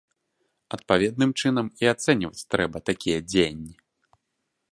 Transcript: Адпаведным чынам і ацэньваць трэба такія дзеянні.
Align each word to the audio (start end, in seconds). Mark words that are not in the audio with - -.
Адпаведным 0.77 1.33
чынам 1.41 1.67
і 1.83 1.91
ацэньваць 1.93 2.45
трэба 2.55 2.77
такія 2.91 3.19
дзеянні. 3.29 3.75